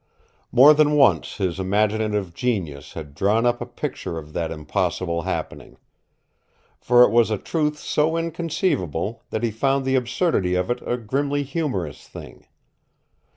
More 0.51 0.73
than 0.73 0.93
once 0.95 1.37
his 1.37 1.59
imaginative 1.59 2.33
genius 2.33 2.93
had 2.93 3.13
drawn 3.13 3.45
up 3.45 3.61
a 3.61 3.67
picture 3.67 4.17
of 4.17 4.33
that 4.33 4.49
impossible 4.51 5.21
happening. 5.21 5.77
For 6.79 7.03
it 7.03 7.11
was 7.11 7.29
a 7.29 7.37
truth 7.37 7.77
so 7.77 8.17
inconceivable 8.17 9.21
that 9.29 9.43
he 9.43 9.51
found 9.51 9.85
the 9.85 9.93
absurdity 9.93 10.55
of 10.55 10.71
it 10.71 10.81
a 10.87 10.97
grimly 10.97 11.43
humorous 11.43 12.07
thing. 12.07 12.47